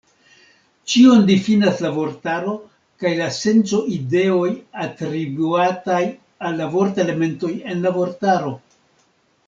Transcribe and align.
Ĉion 0.93 1.19
difinas 1.27 1.83
la 1.85 1.91
vortaro 1.97 2.55
kaj 3.05 3.11
la 3.19 3.27
senco-ideoj 3.41 4.49
atribuataj 4.87 6.01
al 6.49 6.59
la 6.63 6.75
vort-elementoj 6.77 7.53
en 7.75 7.87
la 7.87 7.97
vortaro. 8.03 8.57